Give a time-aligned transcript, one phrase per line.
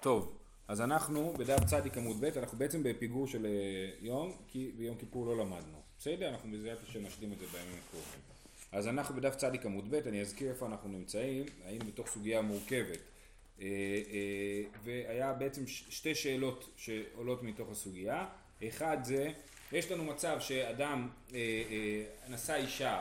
[0.00, 0.36] טוב,
[0.68, 3.50] אז אנחנו בדף צדיק עמוד ב', אנחנו בעצם בפיגור של אה,
[4.00, 5.82] יום, כי ביום כיפור לא למדנו.
[5.98, 6.28] בסדר?
[6.28, 8.20] אנחנו בעזרת השם נשלים את זה בימים הקרובים.
[8.72, 12.98] אז אנחנו בדף צדיק עמוד ב', אני אזכיר איפה אנחנו נמצאים, היינו בתוך סוגיה מורכבת.
[13.60, 18.26] אה, אה, והיה בעצם שתי שאלות שעולות מתוך הסוגיה.
[18.68, 19.30] אחד זה,
[19.72, 21.08] יש לנו מצב שאדם
[22.30, 23.00] נשא אישה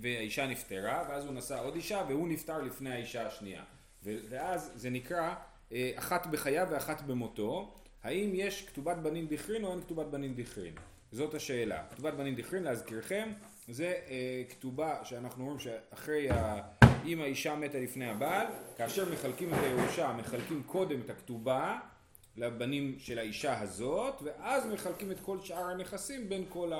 [0.00, 3.62] והאישה נפטרה, ואז הוא נשא עוד אישה והוא נפטר לפני האישה השנייה.
[4.02, 5.34] ואז זה נקרא
[5.94, 10.74] אחת בחייו ואחת במותו, האם יש כתובת בנין דיכרין או אין כתובת בנין דיכרין?
[11.12, 11.82] זאת השאלה.
[11.90, 13.32] כתובת בנין דיכרין, להזכירכם,
[13.68, 16.60] זה אה, כתובה שאנחנו אומרים שאחרי, ה...
[17.06, 21.78] אם האישה מתה לפני הבעל, כאשר מחלקים את הירושה, מחלקים קודם את הכתובה
[22.36, 26.72] לבנים של האישה הזאת, ואז מחלקים את כל שאר הנכסים בין כל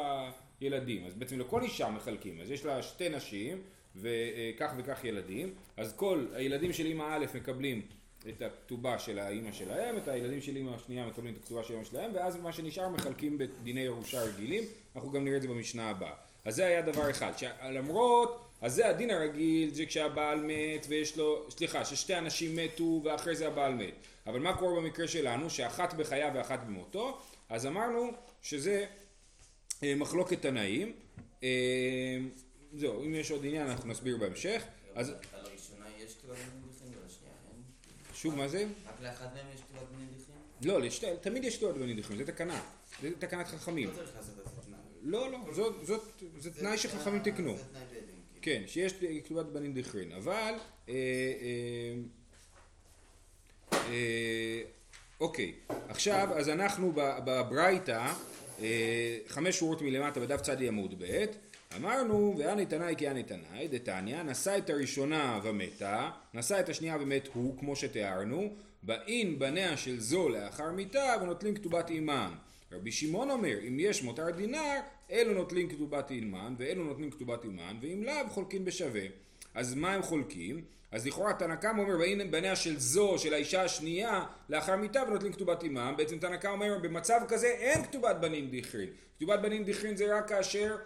[0.60, 1.06] הילדים.
[1.06, 3.62] אז בעצם לכל אישה מחלקים, אז יש לה שתי נשים
[3.96, 7.82] וכך וכך ילדים, אז כל הילדים של אמא א' מקבלים
[8.28, 11.84] את הכתובה של האימא שלהם, את הילדים של אימא השנייה מקבלים את הכתובה של האימא
[11.84, 14.64] שלהם, ואז מה שנשאר מחלקים בדיני ירושה רגילים,
[14.97, 16.14] אנחנו גם נראה את זה במשנה הבאה.
[16.44, 17.33] אז זה היה דבר אחד,
[17.70, 23.36] למרות, אז זה הדין הרגיל, זה כשהבעל מת ויש לו, סליחה, ששתי אנשים מתו ואחרי
[23.36, 23.94] זה הבעל מת.
[24.27, 28.11] אבל מה קורה במקרה שלנו, שאחת בחייו ואחת במותו, אז אמרנו
[28.42, 28.86] שזה
[29.83, 30.92] אה, מחלוקת תנאים.
[31.42, 31.48] אה,
[32.77, 34.64] זהו, אם יש עוד עניין אנחנו נסביר בהמשך.
[34.94, 35.12] אז...
[38.25, 38.67] שוב, מה זה?
[38.86, 40.34] רק לאחד מהם יש כתובת בני דיחים?
[40.62, 42.62] לא, לשתי, תמיד יש כתובת בני דיחים, זה תקנה.
[43.03, 43.89] זה תקנת חכמים.
[43.89, 44.70] לא צריך לעשות את זה.
[45.03, 47.56] לא, לא, זאת, זאת, זה תנאי שחכמים תקנו.
[47.56, 48.14] זה תנאי בדין.
[48.42, 48.94] כן, שיש
[49.25, 50.55] כתובת בנין דיכרין, אבל
[50.89, 50.94] אה, אה,
[53.72, 54.62] אה,
[55.20, 55.55] אוקיי,
[55.88, 58.12] עכשיו אז אנחנו בברייתא,
[58.62, 61.25] אה, חמש שורות מלמטה בדף צדי עמוד ב',
[61.77, 67.28] אמרנו ואני תנאי כי אני תנאי, דתניא, נשא את הראשונה ומתה, נשא את השנייה ומת
[67.34, 72.34] הוא, כמו שתיארנו, באין בניה של זו לאחר מיתה ונוטלים כתובת אימם.
[72.72, 77.77] רבי שמעון אומר, אם יש מותר דינר, אלו נוטלים כתובת אימן ואלו נוטלים כתובת אימן,
[77.81, 79.03] ואם לאו חולקים בשווה.
[79.54, 80.65] אז מה הם חולקים?
[80.93, 85.32] אז לכאורה תנא קמא אומר באין בניה של זו, של האישה השנייה, לאחר מיתה ונוטלים
[85.32, 88.88] כתובת אימם, בעצם תנא קמא אומר במצב כזה אין כתובת בנין דיכרין.
[89.16, 90.77] כתובת בנין דיכרין זה רק כאשר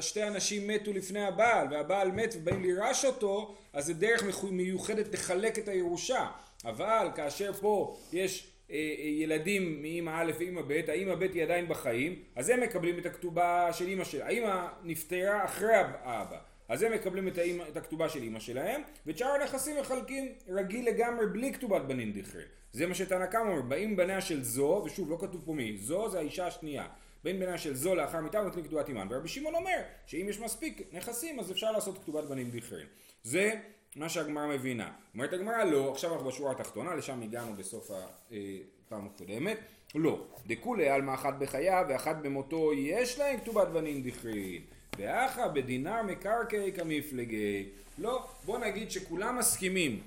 [0.00, 5.58] שתי אנשים מתו לפני הבעל והבעל מת ובאים לירש אותו אז זה דרך מיוחדת לחלק
[5.58, 6.26] את הירושה
[6.64, 11.68] אבל כאשר פה יש אה, אה, ילדים מאמא א' ואמא ב', האמא ב' היא עדיין
[11.68, 14.26] בחיים, אז הם מקבלים את הכתובה של אמא שלה.
[14.26, 16.38] האמא נפטרה אחרי האבא,
[16.68, 20.88] אז הם מקבלים את, האמא, את הכתובה של אמא שלהם, ואת שאר הנכסים מחלקים רגיל
[20.88, 22.46] לגמרי בלי כתובת בנין דיכרין.
[22.72, 26.08] זה מה שתנא קמא אומר, באים בניה של זו, ושוב לא כתוב פה מי, זו
[26.10, 26.86] זה האישה השנייה.
[27.24, 29.06] בין בנה של זו לאחר מיתה ונותנים כתובת אימן.
[29.10, 32.86] ורבי שמעון אומר שאם יש מספיק נכסים אז אפשר לעשות כתובת בנים דיכרין.
[33.22, 33.54] זה
[33.96, 34.90] מה שהגמרא מבינה.
[35.14, 39.58] אומרת הגמרא לא, עכשיו אנחנו בשורה התחתונה, לשם הגענו בסוף הפעם הקודמת.
[39.94, 44.62] לא, דכולי עלמא אחת בחייו ואחת במותו יש להם כתובת בנים דיכרין.
[44.98, 47.68] ואחא בדינר מקרקעי כמפלגי.
[47.98, 50.02] לא, בוא נגיד שכולם מסכימים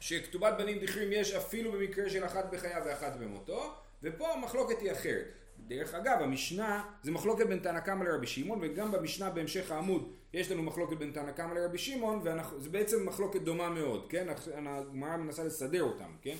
[0.00, 5.39] שכתובת בנים דיכרין יש אפילו במקרה של אחת בחייו ואחת במותו, ופה המחלוקת היא אחרת.
[5.70, 10.50] דרך אגב, המשנה זה מחלוקת בין תנא קמא לרבי שמעון, וגם במשנה בהמשך העמוד יש
[10.50, 14.26] לנו מחלוקת בין תנא קמא לרבי שמעון, וזה בעצם מחלוקת דומה מאוד, כן?
[14.66, 16.36] הגמרא מנסה לסדר אותם, כן?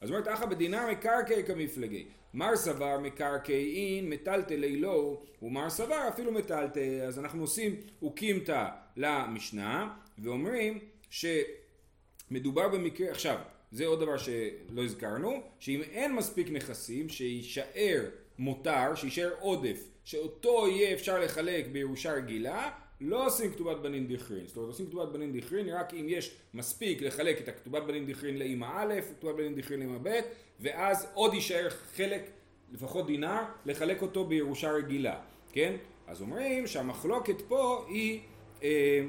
[0.00, 2.06] אז אומרת אחא בדינר מקרקעי כמפלגי.
[2.34, 7.00] מר סבר מקרקעין מטלטלי לו, ומר סבר אפילו מטלטל.
[7.06, 8.66] אז אנחנו עושים אוקימתא
[8.96, 10.78] למשנה, ואומרים
[11.10, 13.38] שמדובר במקרה, עכשיו,
[13.72, 18.04] זה עוד דבר שלא הזכרנו, שאם אין מספיק נכסים, שיישאר
[18.38, 24.46] מותר, שישאר עודף, שאותו יהיה אפשר לחלק בירושה רגילה, לא עושים כתובת בנין דיכרין.
[24.46, 28.38] זאת אומרת, עושים כתובת בנין דיכרין רק אם יש מספיק לחלק את הכתובת בנין דיכרין
[28.38, 30.20] לאמא א', כתובת בנין דיכרין לאמא ב',
[30.60, 32.30] ואז עוד יישאר חלק,
[32.72, 35.20] לפחות דינר, לחלק אותו בירושה רגילה,
[35.52, 35.76] כן?
[36.06, 38.20] אז אומרים שהמחלוקת פה היא
[38.62, 39.00] אה,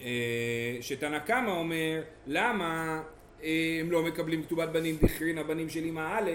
[0.00, 3.02] אה, שתנא קמא אומר למה
[3.42, 6.30] אה, הם לא מקבלים כתובת בנין דיכרין הבנים של אמא א',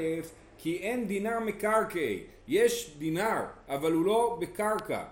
[0.62, 5.04] כי אין דינר מקרקעי, יש דינר, אבל הוא לא בקרקע,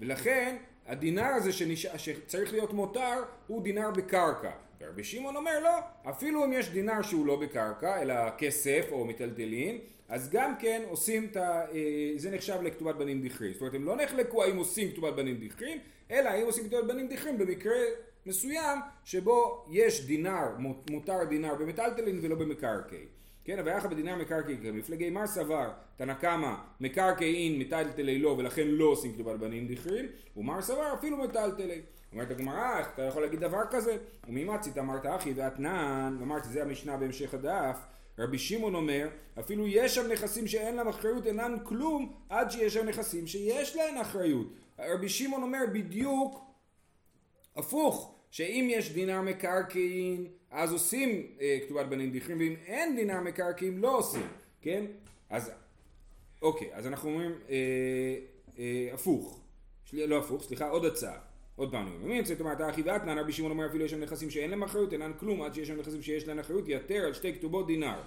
[0.00, 0.56] ולכן
[0.86, 1.86] הדינר הזה שנש...
[1.96, 4.50] שצריך להיות מותר הוא דינר בקרקע.
[4.80, 5.78] ורבי שמעון אומר לא,
[6.10, 9.78] אפילו אם יש דינר שהוא לא בקרקע, אלא כסף או מטלטלין,
[10.08, 11.64] אז גם כן עושים את ה...
[11.72, 13.52] אה, זה נחשב לכתובת בנים דיכרין.
[13.52, 15.78] זאת אומרת, הם לא נחלקו האם עושים כתובת בנים דיכרין,
[16.10, 17.80] אלא האם עושים כתובת בנים דיכרין במקרה
[18.26, 20.48] מסוים שבו יש דינר,
[20.90, 23.06] מותר דינר במטלטלין ולא במקרקעי.
[23.44, 29.12] כן, ויחד בדינר מקרקעין כמפלגי מר סבר, תנא קמא מקרקעין מטלטלי לו ולכן לא עושים
[29.12, 30.06] כתובת בנים דכרין,
[30.36, 31.80] ומר סבר אפילו מטלטלי.
[32.12, 33.96] אומרת הגמרא, איך אתה יכול להגיד דבר כזה?
[34.28, 37.78] וממצית אמרת אחי ואתנן, אמרתי זה המשנה בהמשך הדף,
[38.18, 39.08] רבי שמעון אומר,
[39.40, 43.96] אפילו יש שם נכסים שאין להם אחריות אינן כלום, עד שיש שם נכסים שיש להם
[43.96, 44.46] אחריות.
[44.78, 46.44] רבי שמעון אומר בדיוק
[47.56, 53.78] הפוך, שאם יש דינר מקרקעין, אז עושים אה, כתובת בנים דכרים, ואם אין דינר מקרקעין,
[53.78, 54.26] לא עושים,
[54.62, 54.84] כן?
[55.30, 55.50] אז,
[56.42, 57.56] אוקיי, אז אנחנו אומרים אה,
[58.58, 59.40] אה, הפוך,
[59.84, 61.18] של, לא הפוך, סליחה, עוד הצעה.
[61.56, 64.00] עוד פעם, אני אומר, מי ימצא תאמרת אחי ואתנן, רבי שמעון אומר אפילו יש שם
[64.00, 67.12] נכסים שאין להם אחריות, אינן כלום, עד שיש שם נכסים שיש להם אחריות, יתר על
[67.12, 68.00] שתי כתובות דינר.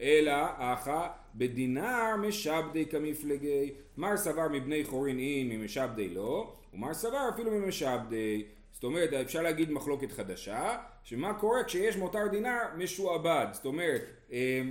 [0.00, 7.50] אלא אחא בדינר משבדי כמפלגי, מר סבר מבני חורין אין ממשבדי לא, ומר סבר אפילו
[7.50, 8.44] ממשבדי.
[8.76, 13.46] זאת אומרת, אפשר להגיד מחלוקת חדשה, שמה קורה כשיש מותר דינר משועבד.
[13.52, 14.02] זאת אומרת,
[14.32, 14.62] אה,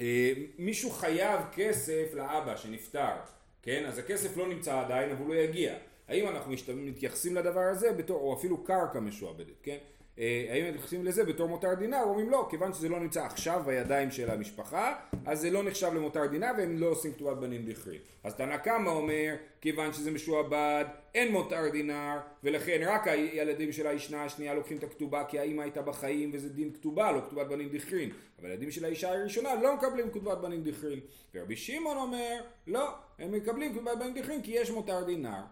[0.00, 3.14] אה, מישהו חייב כסף לאבא שנפטר,
[3.62, 3.84] כן?
[3.86, 5.74] אז הכסף לא נמצא עדיין, אבל הוא לא יגיע.
[6.08, 9.78] האם אנחנו מתייחסים לדבר הזה בתור, או אפילו קרקע משועבדת, כן?
[10.18, 12.02] אה, האם מתייחסים לזה בתור מותר דינר?
[12.02, 14.94] אומרים לא, כיוון שזה לא נמצא עכשיו בידיים של המשפחה,
[15.26, 17.98] אז זה לא נחשב למותר דינר והם לא עושים כתובת בנים דכרי.
[18.24, 24.24] אז תנא קמא אומר, כיוון שזה משועבד, אין מותר דינר, ולכן רק הילדים של האישנה
[24.24, 28.10] השנייה לוקחים את הכתובה כי האימא הייתה בחיים וזה דין כתובה, לא כתובת בנים דכרין.
[28.40, 31.00] אבל הילדים של האישה הראשונה לא מקבלים כתובת בנים דכרין.
[31.34, 32.88] ורבי שמעון אומר, לא,
[33.18, 35.42] הם מקבלים כתובת בנים דכרין כי יש מותר דינר.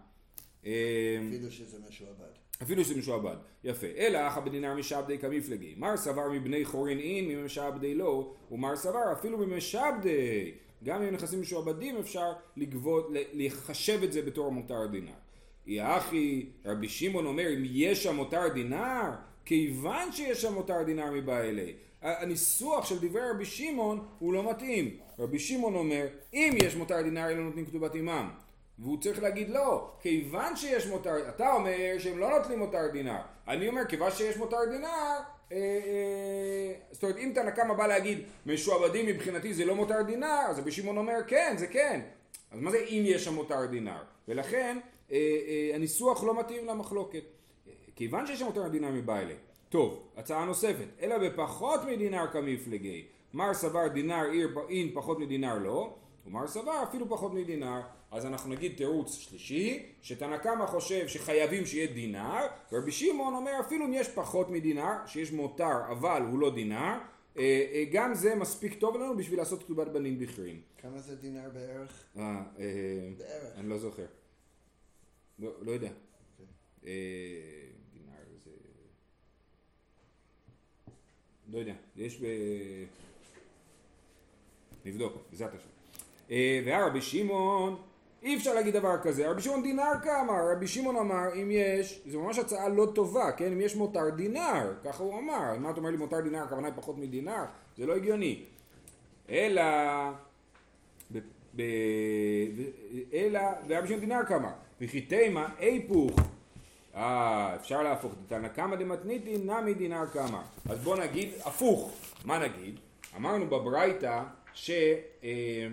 [0.61, 2.40] אפילו שזה משועבד.
[2.61, 3.87] אפילו שזה משועבד, יפה.
[3.97, 5.75] אלא אחא בדינר משעבדי כמפלגי.
[5.77, 10.51] מר סבר מבני חורין אין ממשעבדי לא, ומר סבר אפילו ממשעבדי.
[10.83, 15.11] גם אם נכסים משועבדים אפשר לגבות, לחשב את זה בתור מותר דינר.
[15.67, 19.11] יא אחי, רבי שמעון אומר, אם יש שם מותר דינר,
[19.45, 21.73] כיוון שיש שם מותר דינר מבעלי.
[22.01, 24.97] הניסוח של דברי רבי שמעון הוא לא מתאים.
[25.19, 28.29] רבי שמעון אומר, אם יש מותר דינר, אלו נותנים כתובת עמם.
[28.81, 33.67] והוא צריך להגיד לא, כיוון שיש מותר, אתה אומר שהם לא נוטלים מותר דינר, אני
[33.67, 35.17] אומר כיוון שיש מותר דינר,
[35.51, 40.41] אה, אה, זאת אומרת אם תנא קמא בא להגיד משועבדים מבחינתי זה לא מותר דינר,
[40.49, 42.01] אז רבי שמעון אומר כן, זה כן,
[42.51, 44.03] אז מה זה אם יש שם מותר דינר?
[44.27, 44.77] ולכן
[45.11, 47.23] אה, הניסוח לא מתאים למחלוקת,
[47.95, 49.33] כיוון שיש שם מותר דינר מבעלה.
[49.69, 54.23] טוב, הצעה נוספת, אלא בפחות מדינר כמפלגי, מר סבר דינר
[54.69, 55.93] אין פחות מדינר לא,
[56.25, 57.81] ומר סבר אפילו פחות מדינר.
[58.11, 63.85] אז אנחנו נגיד תירוץ שלישי, שתנא קמא חושב שחייבים שיהיה דינר, ורבי שמעון אומר אפילו
[63.85, 66.97] אם יש פחות מדינר, שיש מותר אבל הוא לא דינר,
[67.37, 70.61] אה, אה, גם זה מספיק טוב לנו בשביל לעשות כתובת בנים בכירים.
[70.77, 72.03] כמה זה דינר בערך?
[72.17, 72.41] אה,
[73.17, 73.53] בערך.
[73.57, 74.05] אני לא זוכר.
[75.39, 75.87] לא, לא יודע.
[75.87, 75.91] Okay.
[76.39, 76.91] אוקיי.
[77.93, 78.51] דינר זה...
[81.51, 81.73] לא יודע.
[81.95, 82.25] יש ב...
[84.85, 85.67] נבדוק, בעזרת השם.
[86.65, 87.81] והרבי שמעון
[88.23, 92.21] אי אפשר להגיד דבר כזה, רבי שמעון דינר כמה, רבי שמעון אמר אם יש, זו
[92.21, 95.89] ממש הצעה לא טובה, כן, אם יש מותר דינר, ככה הוא אמר, מה אתה אומר
[95.89, 97.43] לי מותר דינר, הכוונה היא פחות מדינר,
[97.77, 98.43] זה לא הגיוני,
[99.29, 99.63] אלא,
[101.11, 101.19] ב,
[101.55, 101.61] ב,
[103.13, 104.51] אלא, ורבי שמעון דינר כמה,
[104.81, 106.19] וכי תימא איפוך,
[106.95, 111.91] אה, אפשר להפוך, תנא קמא דמתניתי נמי דינר כמה, אז בוא נגיד הפוך,
[112.25, 112.79] מה נגיד?
[113.15, 114.71] אמרנו בברייתא ש...
[115.23, 115.67] אה,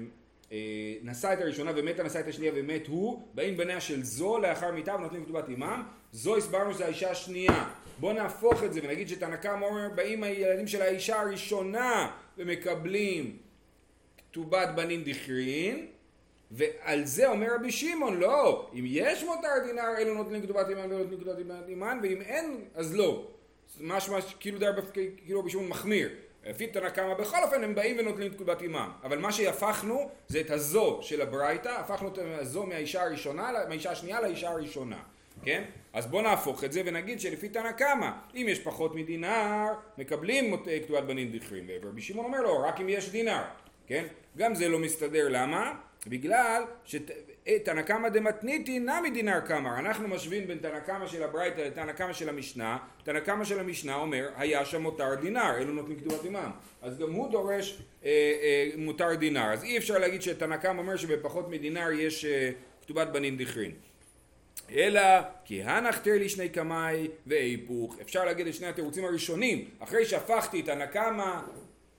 [1.03, 4.95] נשא את הראשונה ומתה נשא את השנייה ומת הוא, באים בניה של זו לאחר מיתה
[4.95, 7.69] ונותנים כתובת אימם, זו הסברנו שזה האישה השנייה.
[8.01, 13.37] בואו נהפוך את זה ונגיד שתנא קמא אומר באים הילדים של האישה הראשונה ומקבלים
[14.31, 15.87] כתובת בנים דכרין
[16.51, 20.99] ועל זה אומר רבי שמעון לא, אם יש מותר דינר אלו נותנים כתובת אימן ולא
[20.99, 23.27] נותנים כתובת אימן ואם אין אז לא.
[23.81, 24.59] משמע כאילו
[25.25, 26.09] כאילו רבי שמעון מחמיר
[26.49, 30.51] לפי תנא קמא בכל אופן הם באים ונוטלים תקובת אימם אבל מה שהפכנו זה את
[30.51, 34.99] הזו של הברייתא הפכנו את הזו מהאישה הראשונה מהאישה השנייה לאישה הראשונה
[35.45, 35.65] כן?
[35.93, 39.67] אז בוא נהפוך את זה ונגיד שלפי תנא קמא אם יש פחות מדינר
[39.99, 43.43] מקבלים כתובת בנים דכרים ורבי שמעון אומר לו רק אם יש דינר
[43.89, 44.07] כן?
[44.37, 45.75] גם זה לא מסתדר למה?
[46.07, 49.79] בגלל שתנא קמא דמתניתי נמי דינר קמא.
[49.79, 52.79] אנחנו משווים בין תנא קמא של הברייתא לתנא קמא של המשנה.
[53.05, 56.51] תנא קמא של המשנה אומר היה שם מותר דינר אלו נותנים כתובת אימם
[56.83, 58.11] אז גם הוא דורש אה,
[58.43, 59.53] אה, מותר דינר.
[59.53, 62.51] אז אי אפשר להגיד שתנא קמא אומר שבפחות מדינר יש אה,
[62.83, 63.73] כתובת בנים דכרין.
[64.73, 65.01] אלא
[65.45, 69.69] כי הנחתר לי שני קמאי והיפוך אפשר להגיד את שני התירוצים הראשונים.
[69.79, 71.41] אחרי שהפכתי את תנא קמא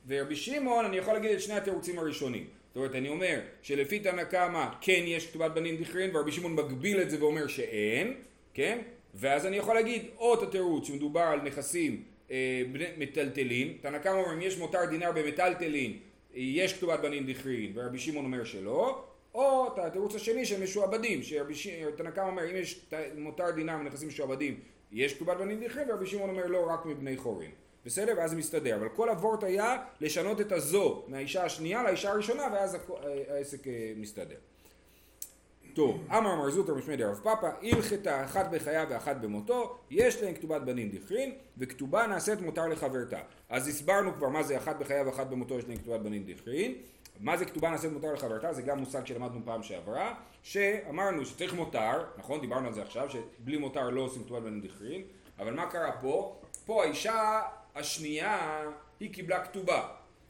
[0.10, 2.48] ורבי שמעון אני יכול להגיד את שני התירוצים הראשונים.
[2.68, 7.02] זאת אומרת, אני אומר שלפי תנא קמא כן יש כתובת בנים דכרין, ורבי שמעון מגביל
[7.02, 8.14] את זה ואומר שאין,
[8.54, 8.80] כן?
[9.16, 12.64] ואז אני יכול להגיד את התירוץ שמדובר על נכסים אה,
[12.98, 15.98] מטלטלין, תנא קמא אומר אם יש מותר דינר במטלטלין
[16.34, 19.06] יש כתובת בנין דכרין ורבי שמעון אומר שלא.
[19.34, 21.24] או את התירוץ השני שהם משועבדים,
[21.54, 22.86] שתנא קמא אומר אם יש
[23.18, 24.60] מותר דינר מנכסים משועבדים
[24.92, 27.52] יש כתובת בנין דכרין ורבי שמעון אומר לא רק מבני חורין
[27.86, 28.14] בסדר?
[28.18, 28.76] ואז זה מסתדר.
[28.76, 32.78] אבל כל הוורט היה לשנות את הזו מהאישה השנייה לאישה הראשונה ואז
[33.30, 34.36] העסק אה, מסתדר.
[35.74, 40.62] טוב, אמר מר זוטר משמי דרב פאפא, הלכתה אחת בחייו ואחת במותו, יש להם כתובת
[40.62, 43.20] בנין דכרין, וכתובה נעשית מותר לחברתה.
[43.50, 46.76] אז הסברנו כבר מה זה אחת בחייו ואחת במותו, יש להם כתובת בנין דכרין.
[47.20, 48.54] מה זה כתובה נעשית מותר לחברתה?
[48.54, 52.42] זה גם מושג שלמדנו פעם שעברה, שאמרנו שצריך מותר, נכון?
[52.42, 55.02] דיברנו על זה עכשיו, שבלי מותר לא עושים כתובת בנין דכרין,
[55.40, 56.36] אבל מה קרה פה?
[56.66, 57.42] פה האישה
[57.80, 58.64] השנייה
[59.00, 59.88] היא קיבלה כתובה.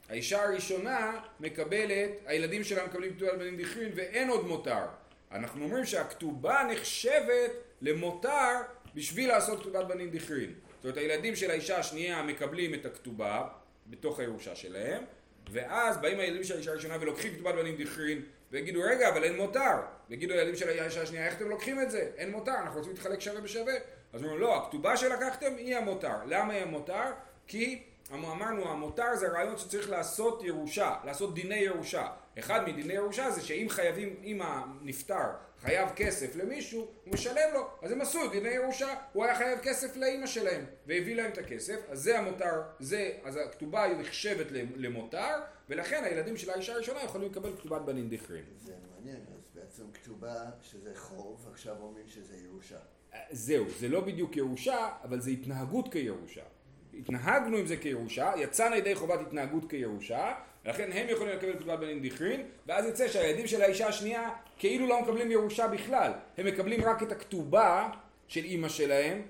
[0.08, 4.84] האישה הראשונה מקבלת, הילדים שלה מקבלים כתובת בנין דכרין ואין עוד מותר.
[5.32, 8.56] אנחנו אומרים שהכתובה נחשבת למותר
[8.94, 10.54] בשביל לעשות כתובת בנין דכרין.
[10.76, 13.48] זאת אומרת הילדים של האישה השנייה מקבלים את הכתובה
[13.86, 15.04] בתוך הירושה שלהם
[15.50, 19.76] ואז באים הילדים של האישה הראשונה ולוקחים כתובת בנין דכרין ויגידו רגע אבל אין מותר
[20.10, 22.10] ויגידו הילדים של האישה השנייה איך אתם לוקחים את זה?
[22.16, 23.74] אין מותר אנחנו רוצים להתחלק שווה בשווה
[24.12, 27.04] אז אומרים לא הכתובה שלקחתם היא המותר למה היא המותר?
[27.50, 33.40] כי אמרנו המותר זה רעיון שצריך לעשות ירושה לעשות דיני ירושה אחד מדיני ירושה זה
[33.40, 35.28] שאם חייבים, אם הנפטר
[35.60, 39.96] חייב כסף למישהו, הוא משלם לו, אז הם עשו דיני ירושה, הוא היה חייב כסף
[39.96, 45.38] לאימא שלהם, והביא להם את הכסף, אז זה המותר, זה, אז הכתובה היא נחשבת למותר,
[45.68, 48.44] ולכן הילדים של האישה הראשונה יכולים לקבל כתובת בנין דכרין.
[48.58, 52.78] זה מעניין, אז בעצם כתובה שזה חוב, עכשיו אומרים שזה ירושה.
[53.30, 56.42] זהו, זה לא בדיוק ירושה, אבל זה התנהגות כירושה.
[56.98, 60.32] התנהגנו עם זה כירושה, יצאנו ידי חובת התנהגות כירושה,
[60.64, 65.02] לכן הם יכולים לקבל כתובת בנין דכרין, ואז יצא שהילדים של האישה השנייה כאילו לא
[65.02, 67.88] מקבלים ירושה בכלל, הם מקבלים רק את הכתובה
[68.28, 69.22] של אימא שלהם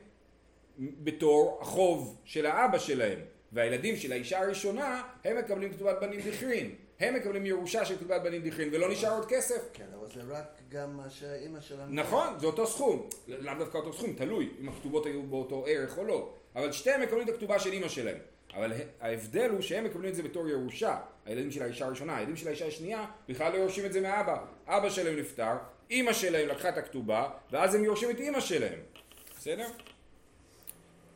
[0.79, 3.19] בתור החוב של האבא שלהם,
[3.53, 8.43] והילדים של האישה הראשונה הם מקבלים כתובת בנין דכרין, הם מקבלים ירושה של כתובת בנין
[8.43, 9.69] דכרין ולא נשאר עוד כסף.
[9.73, 11.95] כן, אבל זה רק גם מה שהאימא שלהם...
[11.95, 16.05] נכון, זה אותו סכום, לאו דווקא אותו סכום, תלוי אם הכתובות היו באותו ערך או
[16.05, 18.19] לא, אבל שתיהם מקבלים את הכתובה של אימא שלהם.
[18.55, 22.49] אבל ההבדל הוא שהם מקבלים את זה בתור ירושה, הילדים של האישה הראשונה, הילדים של
[22.49, 25.57] האישה השנייה בכלל לא יורשים את זה מאבא, אבא שלהם נפטר,
[25.91, 28.79] אימא שלהם לקחה את הכתובה, ואז הם יורשים את אימא שלהם,
[29.39, 29.67] בסדר?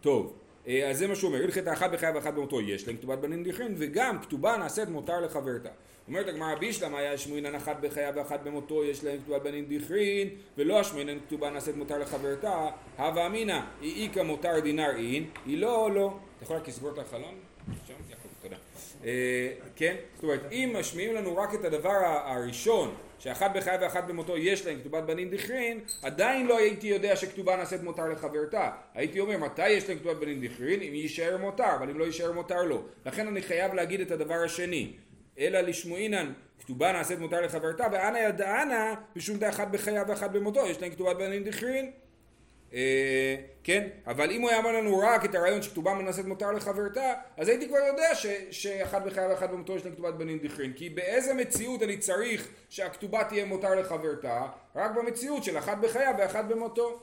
[0.01, 3.19] טוב, אה, אז זה מה שהוא אומר, הלכת האחת בחייו ואחת במותו יש להם כתובת
[3.19, 5.71] בנין דכרין, וגם כתובה נעשית מותר לחברתה.
[6.09, 10.81] אומרת הגמרא בישלמה היה שמואינן אחת בחייו ואחת במותו יש להם כתובת בנין דכרין ולא
[10.81, 16.17] השמואינן כתובה נעשית מותר לחברתה הווה אמינא היא איכא מותר דינר אין היא לא לא.
[16.37, 17.35] אתה יכול רק לסגור את החלון?
[19.05, 19.97] אה, כן?
[20.15, 24.81] זאת אומרת אם משמיעים לנו רק את הדבר הראשון שאחת בחייו ואחת במותו יש להם
[24.81, 28.71] כתובת בנין דכרין עדיין לא הייתי יודע שכתובה נעשית מותר לחברתה.
[28.95, 30.81] הייתי אומר מתי יש להם כתובת בנין דכרין?
[30.83, 32.83] אם יישאר מותר אבל אם לא יישאר מותר לא.
[33.07, 34.93] לכן אני חייב להגיד את הדבר השני
[35.39, 40.91] אלא לשמועינן כתובה נעשית מותר לחברתה ואנא ידענה משום דאחת בחייו ואחת במותו יש להם
[40.91, 41.91] כתובת בנין דכרין.
[42.75, 47.15] אה, כן אבל אם הוא היה אומר לנו רק את הרעיון שכתובה נעשית מותר לחברתה
[47.37, 50.73] אז הייתי כבר יודע ש, שאחת בחייו ואחת במותו יש להם כתובת בנין דכרין.
[50.73, 54.47] כי באיזה מציאות אני צריך שהכתובה תהיה מותר לחברתה?
[54.77, 57.03] רק במציאות של אחת בחייו ואחת במותו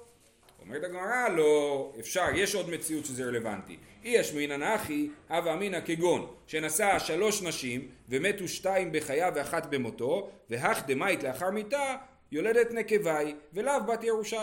[0.71, 3.77] אומרת הגמרא לא אפשר יש עוד מציאות שזה רלוונטי.
[4.03, 10.83] אי אשמינן אחי הווה אמינא כגון שנשא שלוש נשים ומתו שתיים בחייו ואחת במותו והך
[10.87, 11.95] דמית לאחר מיתה
[12.31, 14.35] יולדת נקבי ולאו בת ירושי.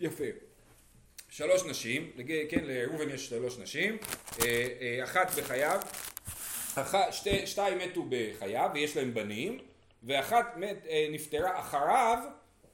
[0.00, 0.24] יפה.
[1.28, 2.10] שלוש נשים,
[2.50, 3.96] כן לראובן יש שלוש נשים
[4.40, 5.80] אה, אה, אחת בחייו
[6.74, 9.58] אחת, שתי, שתיים מתו בחייו ויש להם בנים
[10.02, 12.18] ואחת מת, אה, נפטרה אחריו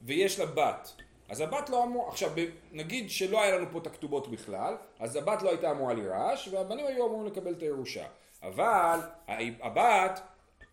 [0.03, 0.93] ויש לה בת
[1.33, 2.31] אז הבת לא אמור, עכשיו
[2.73, 6.87] נגיד שלא היה לנו פה את הכתובות בכלל, אז הבת לא הייתה אמורה לירש, והבנים
[6.87, 8.05] היו אמורים לקבל את הירושה.
[8.43, 8.99] אבל
[9.61, 10.21] הבת,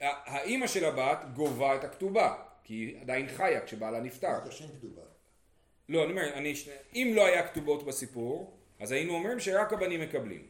[0.01, 4.27] האימא של הבת גובה את הכתובה, כי היא עדיין חיה כשבעלה נפטר.
[5.89, 6.53] לא, אני אומר, אני,
[6.95, 10.47] אם לא היה כתובות בסיפור, אז היינו אומרים שרק הבנים מקבלים.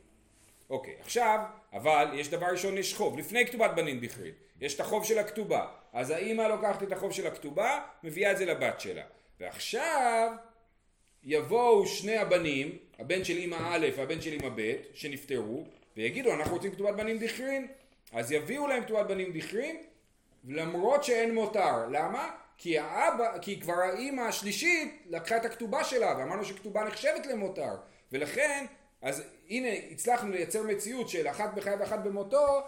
[0.70, 1.40] אוקיי, עכשיו,
[1.74, 5.68] אבל יש דבר ראשון, יש חוב, לפני כתובת בנים בכרית, יש את החוב של הכתובה,
[5.94, 9.04] אז האימא לוקחת את החוב של הכתובה, מביאה את זה לבת שלה.
[9.40, 10.32] ועכשיו
[11.24, 15.66] יבואו שני הבנים, הבן של אמא א' והבן של אמא ב', שנפטרו,
[15.98, 17.68] ויגידו אנחנו רוצים כתובת בנים דכרין,
[18.12, 19.84] אז יביאו להם כתובת בנים דכרין,
[20.48, 21.88] למרות שאין מותר.
[21.92, 22.30] למה?
[22.58, 27.76] כי האבא, כי כבר האימא השלישית לקחה את הכתובה שלה, ואמרנו שכתובה נחשבת למותר,
[28.12, 28.66] ולכן,
[29.02, 32.64] אז הנה הצלחנו לייצר מציאות של אחת בחייו ואחת במותו,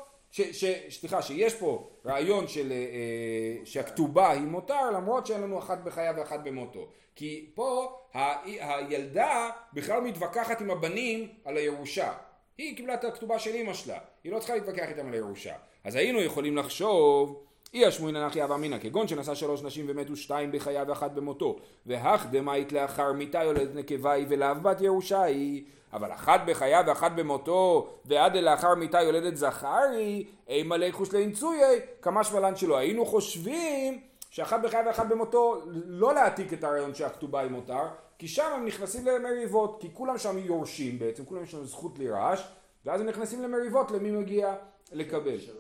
[0.90, 6.40] סליחה, שיש פה רעיון של, אה, שהכתובה היא מותר למרות שאין לנו אחת בחייו ואחת
[6.44, 6.88] במותו.
[7.16, 12.14] כי פה ה, הילדה בכלל מתווכחת עם הבנים על הירושה.
[12.58, 15.56] היא קיבלה את הכתובה של אמא שלה, היא לא צריכה להתווכח איתם על הירושה.
[15.84, 20.51] אז היינו יכולים לחשוב אי השמואין אנכי אב אמינא, כגון שנשא שלוש נשים ומתו שתיים
[20.51, 25.63] בחייו ואחת במותו, והך דמאית לאחר מיתה יולדת נקבה היא ולאו בת ירושה היא,
[25.94, 32.24] אבל אחת בחייו ואחת במותו, ועד לאחר מיתה יולדת זכר היא, אימה ליחוש לאינצויי, כמה
[32.24, 32.78] שמלן שלו.
[32.78, 34.00] היינו חושבים
[34.30, 37.84] שאחת בחייו ואחת במותו, לא להעתיק את הרעיון שהכתובה היא מותר,
[38.18, 42.48] כי שם הם נכנסים למריבות, כי כולם שם יורשים בעצם, כולם יש להם זכות לירש,
[42.86, 44.56] ואז הם נכנסים למריבות למי מגיע
[44.92, 45.40] לקבל.
[45.40, 45.54] של,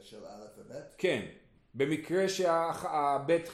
[0.00, 0.72] של א' וב'?
[0.98, 1.22] כן.
[1.74, 3.48] במקרה שהבית...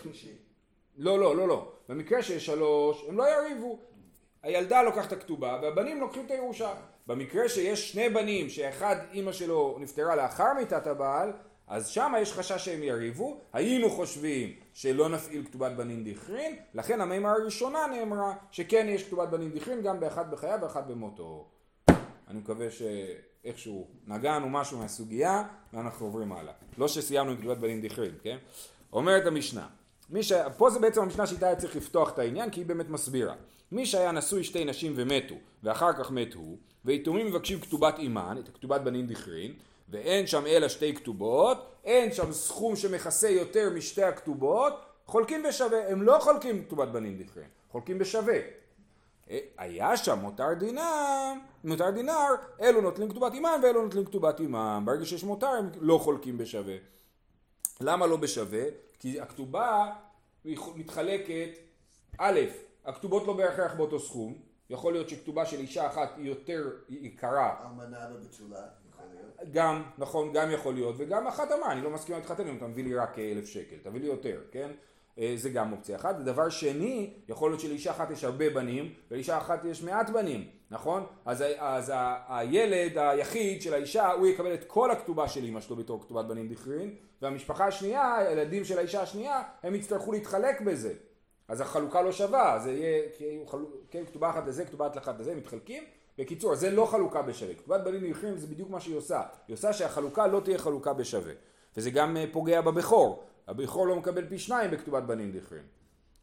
[0.96, 1.72] לא, לא, לא, לא.
[1.88, 3.78] במקרה שיש שלוש, הם לא יריבו.
[4.42, 6.74] הילדה לוקחת הכתובה והבנים לוקחים את הירושה.
[7.06, 11.32] במקרה שיש שני בנים שאחד אימא שלו נפטרה לאחר מיתת הבעל,
[11.66, 13.40] אז שם יש חשש שהם יריבו.
[13.52, 19.50] היינו חושבים שלא נפעיל כתובת בנים דיכרין, לכן המימה הראשונה נאמרה שכן יש כתובת בנים
[19.50, 21.48] דיכרין גם באחד בחייו ואחד במותו.
[22.28, 22.82] אני מקווה ש...
[23.44, 25.42] איכשהו נגענו משהו מהסוגיה
[25.72, 26.52] ואנחנו עוברים הלאה.
[26.78, 28.36] לא שסיימנו עם כתובת בנים דיכרין, כן?
[28.92, 29.66] אומרת המשנה,
[30.20, 30.32] ש...
[30.56, 33.34] פה זה בעצם המשנה שאיתה היה צריך לפתוח את העניין כי היא באמת מסבירה.
[33.72, 38.48] מי שהיה נשוי שתי נשים ומתו ואחר כך מת הוא ויתומים מבקשים כתובת אימן, את
[38.48, 39.52] כתובת בנים דיכרין
[39.88, 44.72] ואין שם אלא שתי כתובות, אין שם סכום שמכסה יותר משתי הכתובות,
[45.06, 48.38] חולקים בשווה, הם לא חולקים כתובת בנים דיכרין, חולקים בשווה.
[49.58, 51.32] היה שם מותר דינר,
[51.64, 52.28] מותר דינר,
[52.60, 54.82] אלו נוטלים כתובת אימם ואלו נוטלים כתובת אימם.
[54.86, 56.76] ברגע שיש מותר הם לא חולקים בשווה.
[57.80, 58.62] למה לא בשווה?
[58.98, 59.92] כי הכתובה
[60.74, 61.50] מתחלקת,
[62.18, 62.40] א',
[62.84, 64.38] הכתובות לא בהכרח באותו סכום,
[64.70, 67.66] יכול להיות שכתובה של אישה אחת היא יותר יקרה.
[67.66, 67.98] אמנה
[68.92, 69.52] יכול להיות.
[69.52, 72.84] גם, נכון, גם יכול להיות, וגם אחת אמרה, אני לא מסכימה להתחתן אם אתה מביא
[72.84, 74.70] לי רק אלף שקל, תביא לי יותר, כן?
[75.20, 76.16] אה, זה גם אופציה אחת.
[76.20, 81.06] ודבר שני, יכול להיות שלאישה אחת יש הרבה בנים, ולאישה אחת יש מעט בנים, נכון?
[81.24, 85.76] אז, אז ה, הילד היחיד של האישה, הוא יקבל את כל הכתובה של אמא שלו
[85.76, 90.94] בתור כתובת בנים דכרין, והמשפחה השנייה, הילדים של האישה השנייה, הם יצטרכו להתחלק בזה.
[91.48, 93.02] אז החלוקה לא שווה, זה יהיה
[93.90, 95.84] כן, כתובה אחת לזה, כתובה אחת לזה, מתחלקים.
[96.18, 97.54] בקיצור, זה לא חלוקה בשווה.
[97.54, 99.22] כתובת בנים דכרין זה בדיוק מה שהיא עושה.
[99.48, 101.32] היא עושה שהחלוקה לא תהיה חלוקה בשווה.
[101.76, 103.24] וזה גם אה, פוגע בבכור.
[103.50, 105.62] הבכור לא מקבל פי שניים בכתובת בנים דכרין.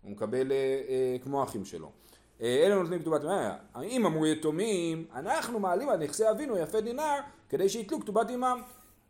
[0.01, 1.91] הוא מקבל אה, אה, כמו אחים שלו.
[2.41, 3.83] אה, אלה נותנים כתובת בנים.
[3.83, 8.61] אם אמרו יתומים, אנחנו מעלים על נכסי אבינו יפה דינר כדי שיתלו כתובת עמם.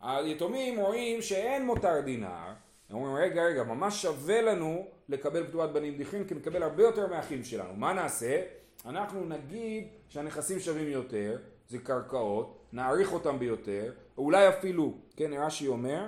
[0.02, 2.54] היתומים רואים שאין מותר דינר.
[2.90, 7.08] הם אומרים רגע רגע ממש שווה לנו לקבל כתובת בנים דכרין כי נקבל הרבה יותר
[7.08, 7.74] מהאחים שלנו.
[7.76, 8.42] מה נעשה?
[8.86, 11.38] אנחנו נגיד שהנכסים שווים יותר,
[11.70, 16.08] זה קרקעות, נעריך אותם ביותר, אולי אפילו, כן רש"י אומר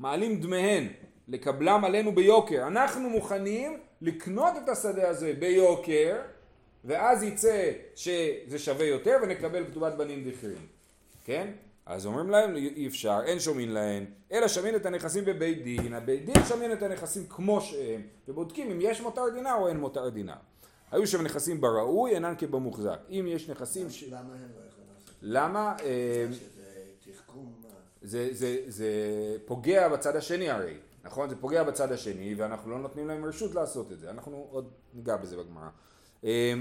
[0.00, 0.86] מעלים דמיהן,
[1.28, 2.66] לקבלם עלינו ביוקר.
[2.66, 6.16] אנחנו מוכנים לקנות את השדה הזה ביוקר,
[6.84, 10.66] ואז יצא שזה שווה יותר ונקבל כתובת בנים דכרין.
[11.24, 11.50] כן?
[11.86, 16.24] אז אומרים להם אי אפשר, אין שומעים להן, אלא שומעים את הנכסים בבית דין, הבית
[16.24, 20.34] דין שומעים את הנכסים כמו שהם, ובודקים אם יש מותר דינר או אין מותר דינר.
[20.92, 22.98] היו שם נכסים בראוי, אינן כבמוחזק.
[23.10, 24.04] אם יש נכסים ש...
[24.04, 25.14] למה הם לא יכולים לעשות?
[25.22, 25.76] למה?
[28.02, 28.90] זה, זה, זה
[29.44, 31.28] פוגע בצד השני הרי, נכון?
[31.28, 35.16] זה פוגע בצד השני ואנחנו לא נותנים להם רשות לעשות את זה, אנחנו עוד ניגע
[35.16, 35.68] בזה בגמרא.
[36.24, 36.54] אה,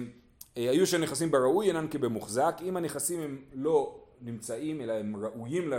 [0.58, 5.72] אה, היו שנכסים בראוי אינן כבמוחזק, אם הנכסים הם לא נמצאים אלא הם ראויים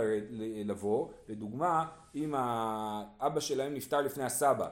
[0.65, 4.67] לבוא, לדוגמה אם האבא שלהם נפטר לפני הסבא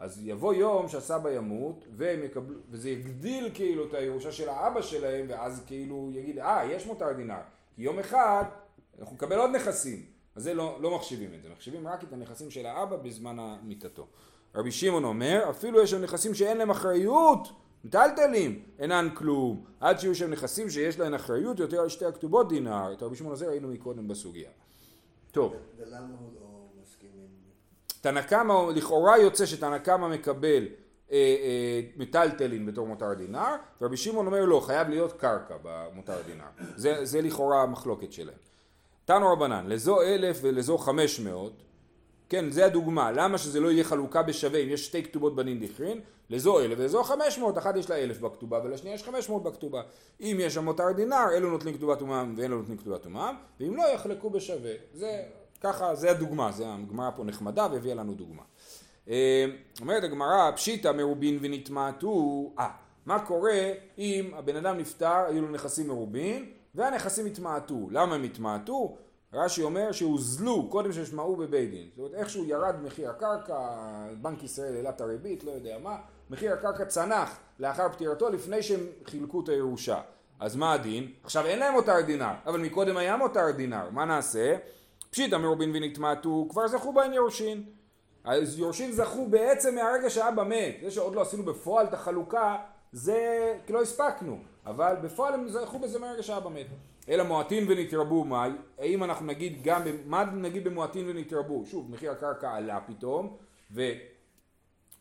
[0.00, 5.26] אז יבוא יום שהסבא ימות והם יקבלו, וזה יגדיל כאילו את הירושה של האבא שלהם
[5.28, 7.40] ואז כאילו יגיד אה יש מותר דינר
[7.76, 8.44] כי יום אחד
[9.00, 10.04] אנחנו נקבל עוד נכסים
[10.36, 14.06] אז זה לא, לא מחשיבים את זה, מחשיבים רק את הנכסים של האבא בזמן מיתתו.
[14.54, 17.48] רבי שמעון אומר, אפילו יש שם נכסים שאין להם אחריות,
[17.84, 22.92] מטלטלים, אינן כלום, עד שיהיו שם נכסים שיש להם אחריות יותר על שתי הכתובות דינר,
[22.92, 24.50] את רבי שמעון הזה ראינו מקודם בסוגיה.
[25.32, 25.54] טוב.
[25.78, 27.28] ולמה הוא לא מסכים עם...
[28.00, 30.66] תנא קמא, לכאורה יוצא שתנא קמא מקבל
[31.12, 36.44] אה, אה, מטלטלין בתור מותר דינר, ורבי שמעון אומר לא, חייב להיות קרקע במותר דינר.
[36.76, 38.49] זה, זה לכאורה המחלוקת שלהם.
[39.10, 41.52] תנו רבנן, לזו אלף ולזו חמש מאות,
[42.28, 44.58] כן, זה הדוגמה, למה שזה לא יהיה חלוקה בשווה?
[44.58, 48.18] אם יש שתי כתובות בנין דכרין, לזו אלף ולזו חמש מאות, אחת יש לה אלף
[48.18, 49.82] בכתובה ולשנייה יש חמש מאות בכתובה.
[50.20, 53.82] אם יש שם מותר דינר, אלו נוטלים כתובת אומם ואלו נוטלים כתובת אומם, ואם לא
[53.94, 54.72] יחלקו בשווה.
[54.94, 55.22] זה,
[55.60, 58.42] ככה, זה הדוגמה, זה הגמרא פה נחמדה והביאה לנו דוגמה.
[59.08, 59.44] אה,
[59.80, 62.70] אומרת הגמרא, פשיטא מרובין ונתמעטו, אה,
[63.06, 63.60] מה קורה
[63.98, 67.88] אם הבן אדם נפטר, היו לו נכסים מרובין, והנכסים התמעטו.
[67.90, 68.96] למה הם התמעטו?
[69.32, 71.88] רש"י אומר שהוזלו קודם ששמעו בבית דין.
[71.90, 73.58] זאת אומרת איכשהו ירד מחיר הקרקע,
[74.22, 75.96] בנק ישראל העלה את הריבית, לא יודע מה,
[76.30, 80.00] מחיר הקרקע צנח לאחר פטירתו לפני שהם חילקו את הירושה.
[80.40, 81.12] אז מה הדין?
[81.24, 84.56] עכשיו אין להם מותר דינר, אבל מקודם היה מותר דינר, מה נעשה?
[85.10, 87.64] פשיטא מרובין ונתמעטו, כבר זכו בהן יורשין.
[88.24, 92.56] אז יורשין זכו בעצם מהרגע שאבא מת, זה שעוד לא עשינו בפועל את החלוקה,
[92.92, 96.66] זה כי לא הספקנו, אבל בפועל הם זכו בזה מהרגע שאבא מת.
[97.08, 101.66] אלא מועטין ונתרבו מאי, האם אנחנו נגיד גם, מה נגיד במועטין ונתרבו?
[101.66, 103.36] שוב, מחיר הקרקע עלה פתאום,
[103.70, 103.82] ו...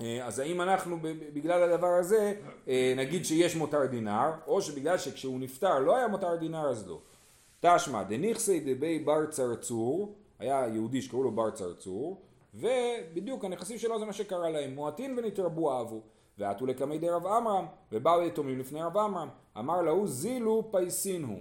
[0.02, 0.98] אה, אז האם אנחנו
[1.34, 2.34] בגלל הדבר הזה
[2.68, 7.00] אה, נגיד שיש מותר דינר, או שבגלל שכשהוא נפטר לא היה מותר דינר אז לא.
[7.60, 12.22] תשמע דניכסי דבי בר צרצור, היה יהודי שקראו לו בר צרצור,
[12.54, 16.02] ובדיוק הנכסים שלו זה מה שקרה להם, מועטין ונתרבו אהבו.
[16.40, 21.40] ועטו לקמי די רב עמרם, ובאו יתומים לפני רב עמרם, אמר להו זילו פייסין הוא.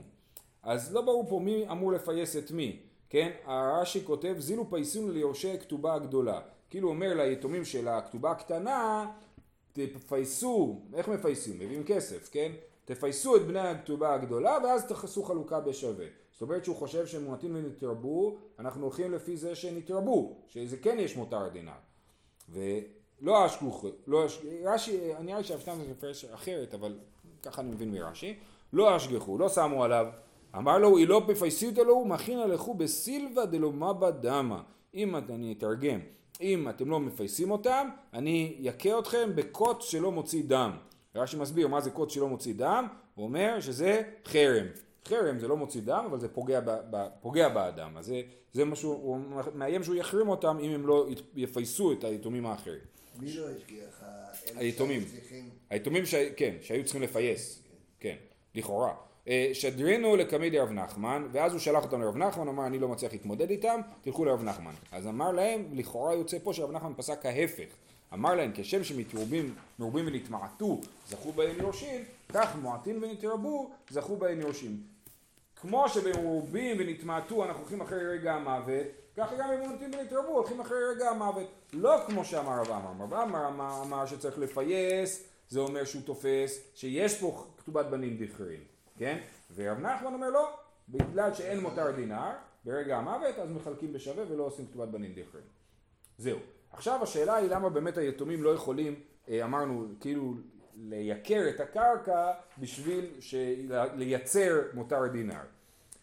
[0.62, 2.78] אז לא ברור פה מי אמור לפייס את מי,
[3.10, 3.30] כן?
[3.44, 6.40] הרש"י כותב זילו פייסין ליורשי הכתובה הגדולה.
[6.70, 9.10] כאילו אומר ליתומים של הכתובה הקטנה,
[9.72, 11.54] תפייסו, איך מפייסים?
[11.54, 12.52] מביאים כסף, כן?
[12.84, 16.06] תפייסו את בני הכתובה הגדולה ואז תעשו חלוקה בשווה.
[16.32, 21.16] זאת אומרת שהוא חושב שהם מועטים ונתרבו, אנחנו הולכים לפי זה שנתרבו, שזה כן יש
[21.16, 21.72] מותר דינר.
[23.22, 24.40] ולא אשכוך, לא אש...
[24.64, 26.94] רש"י, נראה לי שאפתן מפרש אחרת, אבל
[27.42, 28.34] ככה אני מבין מרש"י,
[28.72, 30.06] לא אשגחו, לא שמו עליו,
[30.56, 34.62] אמר לו, אילו פפייסיתו לו, מכינה לכו בסילבה דלא מבא דמה.
[34.94, 36.00] אם אני אתרגם,
[36.40, 40.70] אם אתם לא מפייסים אותם, אני אכה אתכם בקוץ שלא מוציא דם.
[41.14, 44.66] רש"י מסביר מה זה קוץ שלא מוציא דם, הוא אומר שזה חרם.
[45.04, 47.96] חרם זה לא מוציא דם, אבל זה פוגע, ב, ב, פוגע באדם.
[47.96, 48.20] אז זה,
[48.52, 49.18] זה משהו, הוא
[49.54, 52.97] מאיים שהוא יחרים אותם אם הם לא יפייסו את היתומים האחרים.
[53.20, 54.02] מי לא השגיח?
[54.56, 55.02] היתומים.
[55.70, 56.02] היתומים.
[56.36, 57.62] כן, שהיו צריכים לפייס.
[58.00, 58.16] כן,
[58.54, 58.94] לכאורה.
[59.28, 63.12] אה, שדרנו לקמידי רב נחמן, ואז הוא שלח אותם לרב נחמן, אמר אני לא מצליח
[63.12, 64.72] להתמודד איתם, תלכו לרב נחמן.
[64.92, 67.68] אז אמר להם, לכאורה יוצא פה שרב נחמן פסק ההפך.
[68.14, 74.82] אמר להם, כשם שמתרובים מרובים ונתמעטו, זכו בהם יורשים, כך מועטין ונתרבו, זכו בהם יורשים.
[75.56, 78.86] כמו שבמרובים ונתמעטו אנחנו הולכים אחרי רגע המוות,
[79.18, 81.46] ככה גם במועטין ונתרבו הולכים אחרי רגע המוות.
[81.72, 87.20] לא כמו שאמר רב עמר, רב עמר אמר, שצריך לפייס, זה אומר שהוא תופס שיש
[87.20, 88.60] פה כתובת בנים דכרין.
[88.98, 89.18] כן?
[89.54, 90.50] ורב נחמן אומר לא,
[90.88, 92.30] בגלל שאין מותר דינר,
[92.64, 95.44] ברגע המוות אז מחלקים בשווה ולא עושים כתובת בנין דיכרין.
[96.18, 96.38] זהו.
[96.72, 100.34] עכשיו השאלה היא למה באמת היתומים לא יכולים, אה, אמרנו, כאילו
[100.76, 103.10] לייקר את הקרקע בשביל
[103.94, 105.40] לייצר מותר דינר.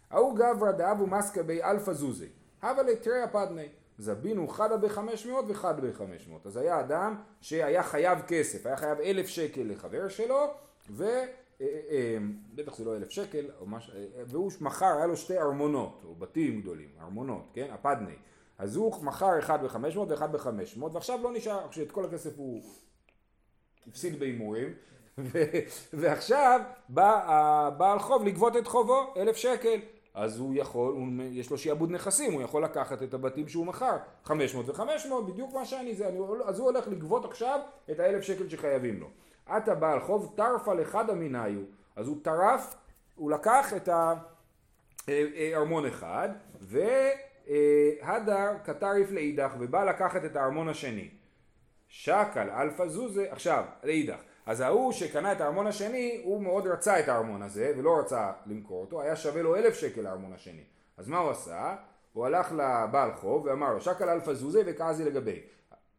[0.09, 2.27] ההוא גברא דהוו מסקי ביה אלפא זוזי,
[2.69, 3.67] הוו ליה תרי אפדני.
[3.97, 6.45] זבנינהו חדא בחמש מאות וחדא בחמש מאות.
[6.45, 10.53] אז היה אדם שהיה חייב כסף, היה חייב אלף שקל לחבר שלו,
[10.89, 11.03] ו...
[11.61, 12.17] אה, אה, אה,
[12.55, 13.45] בטח זה לא אלף שקל,
[14.27, 18.15] והוא מכר, היה לו שתי ארמונות, או בתים גדולים, ארמונות, כן, אפדני.
[18.57, 22.37] אז הוא מכר אחד בחמש מאות ואחד בחמש מאות, ועכשיו לא נשאר, שאת כל הכסף
[22.37, 22.61] הוא
[23.87, 24.73] הפסיד בהימורים,
[25.93, 29.79] ועכשיו בא הבעל חוב לגבות את חובו, אלף שקל.
[30.15, 33.97] אז הוא יכול, הוא, יש לו שיעבוד נכסים, הוא יכול לקחת את הבתים שהוא מכר,
[34.23, 34.81] 500 ו-500,
[35.27, 37.59] בדיוק מה שאני זה, אני, אז הוא הולך לגבות עכשיו
[37.91, 39.07] את האלף שקל שחייבים לו.
[39.45, 41.61] עתה בעל חוב טרפה לחד אמיניו,
[41.95, 42.75] אז הוא טרף,
[43.15, 43.89] הוא לקח את
[45.07, 46.29] הארמון אחד,
[46.61, 51.09] והדר כתריף לאידך, ובא לקחת את הארמון השני.
[51.87, 54.19] שקל אלפא זוזי, עכשיו, לאידך.
[54.45, 58.81] אז ההוא שקנה את הארמון השני, הוא מאוד רצה את הארמון הזה, ולא רצה למכור
[58.81, 60.63] אותו, היה שווה לו אלף שקל הארמון השני.
[60.97, 61.75] אז מה הוא עשה?
[62.13, 65.39] הוא הלך לבעל חוב ואמר לו, שקל אלפא זוזי וקאזיל לגביה.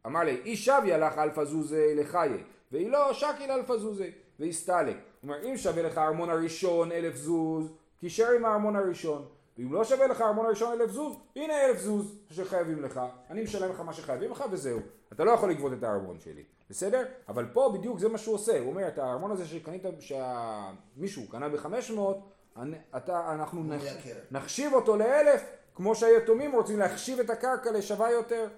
[0.07, 2.43] אמר ליה, אי שוויא לך אלפא זוזי לחיי.
[2.73, 4.97] ואי לא שקיל אלפא זוזי, ואיסתלק.
[4.97, 9.25] הוא אומר, אם שווה לך הארמון הראשון אלף זוז, תישאר עם הארמון הראשון.
[9.59, 13.01] ואם לא שווה לך הארמון הראשון אלף זוז, הנה אלף זוז שחייבים לך.
[13.31, 14.81] אני משלם לך מה שחייבים לך וזהו.
[15.13, 16.43] אתה לא יכול לגבות את הארמון שלי.
[16.71, 17.05] בסדר?
[17.29, 18.59] אבל פה בדיוק זה מה שהוא עושה.
[18.59, 22.19] הוא אומר, את הארמון הזה שקנית, שמישהו קנה בחמש מאות,
[22.57, 23.83] אנחנו נח...
[24.31, 25.43] נחשיב אותו לאלף,
[25.75, 28.49] כמו שהיתומים רוצים להחשיב את הקרקע לשווה יותר.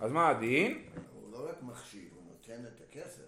[0.00, 0.82] אז מה הדין?
[1.14, 3.22] הוא לא רק מחשיב, הוא נותן את הכסף.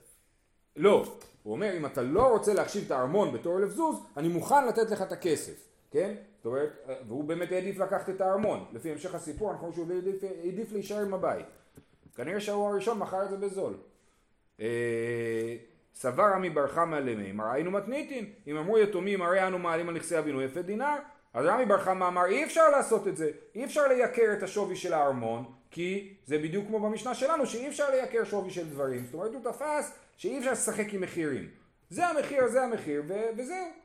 [0.77, 1.05] לא,
[1.43, 4.91] הוא אומר אם אתה לא רוצה להחשיב את הארמון בתור אלף זוז, אני מוכן לתת
[4.91, 6.15] לך את הכסף, כן?
[6.37, 10.25] זאת אומרת, והוא באמת העדיף לקחת את הארמון, לפי המשך הסיפור אנחנו רואים שהוא העדיף,
[10.45, 11.47] העדיף להישאר עם הבית.
[12.17, 13.75] כנראה שההוא הראשון מכר את זה בזול.
[14.61, 15.57] אה,
[15.95, 20.19] סבר עמי בר חמא למימר היינו מתניתין אם אמרו יתומים הרי אנו מעלים על נכסי
[20.19, 20.97] אבינו יפה דינר
[21.35, 24.77] אז רמי בר חמא אמר אי אפשר לעשות את זה אי אפשר לייקר את השווי
[24.77, 29.15] של הארמון כי זה בדיוק כמו במשנה שלנו שאי אפשר לייקר שווי של דברים זאת
[29.15, 31.49] אומרת הוא תפס שאי אפשר לשחק עם מחירים.
[31.91, 33.82] זה המחיר, זה המחיר, ו- וזהו.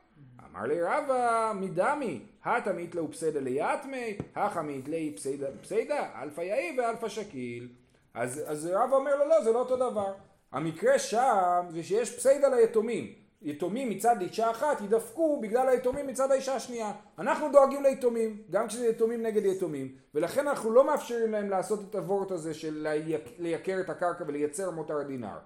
[0.58, 5.16] אמר לי רבא מדמי, התמית לו פסדה ליתמי, החמית לי
[5.62, 7.68] פסידא, אלפא יהיב ואלפא שקיל.
[8.14, 10.12] אז, אז רבא אומר לו לא, זה לא אותו דבר.
[10.52, 13.12] המקרה שם זה שיש פסידא ליתומים.
[13.42, 16.92] יתומים מצד אישה אחת יידפקו בגלל היתומים מצד האישה השנייה.
[17.18, 21.94] אנחנו דואגים ליתומים, גם כשזה יתומים נגד יתומים, ולכן אנחנו לא מאפשרים להם לעשות את
[21.94, 22.86] הוורט הזה של
[23.38, 25.38] לייקר את הקרקע ולייצר מותר דינר.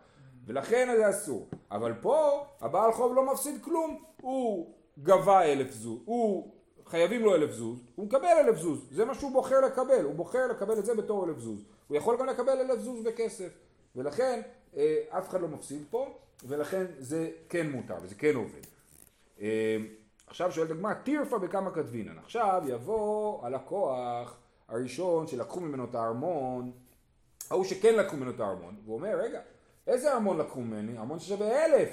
[0.46, 1.48] ולכן זה אסור.
[1.70, 6.52] אבל פה הבעל חוב לא מפסיד כלום, הוא גבה אלף זוז, הוא
[6.86, 10.46] חייבים לו אלף זוז, הוא מקבל אלף זוז, זה מה שהוא בוחר לקבל, הוא בוחר
[10.46, 11.64] לקבל את זה בתור אלף זוז.
[11.88, 13.48] הוא יכול גם לקבל אלף זוז בכסף,
[13.96, 14.40] ולכן
[14.76, 16.08] אה, אף אחד לא מפסיד פה.
[16.44, 18.66] ולכן זה כן מותר וזה כן עובד.
[19.40, 19.76] אה,
[20.26, 22.18] עכשיו שואלת הגמרא, טירפה בכמה כתבינן.
[22.18, 24.36] עכשיו יבוא הלקוח
[24.68, 26.72] הראשון שלקחו ממנו את הארמון,
[27.50, 29.40] ההוא שכן לקחו ממנו את הארמון, והוא אומר, רגע,
[29.86, 30.98] איזה ארמון לקחו ממני?
[30.98, 31.88] ארמון ששווה אלף.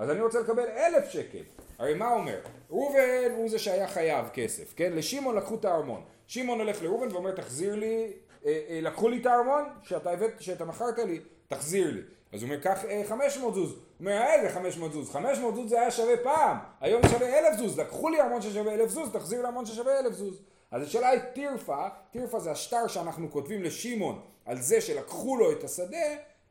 [0.00, 1.42] אז אני רוצה לקבל אלף שקל.
[1.78, 2.40] הרי מה אומר?
[2.70, 4.92] ראובן הוא זה שהיה חייב כסף, כן?
[4.92, 6.02] לשמעון לקחו את הארמון.
[6.26, 8.12] שמעון הולך לראובן ואומר, תחזיר לי,
[8.46, 12.00] אה, אה, לקחו לי את הארמון שאתה, הבאת, שאתה מכרת לי, תחזיר לי.
[12.32, 13.70] אז הוא אומר, קח 500 זוז.
[13.70, 15.10] הוא אומר, איזה 500 זוז?
[15.10, 17.78] 500 זוז זה היה שווה פעם, היום שווה 1,000 זוז.
[17.78, 20.42] לקחו לי ארמון ששווה 1,000 זוז, תחזיר לארמון ששווה 1,000 זוז.
[20.70, 25.64] אז השאלה היא טירפה, טירפה זה השטר שאנחנו כותבים לשמעון על זה שלקחו לו את
[25.64, 26.06] השדה,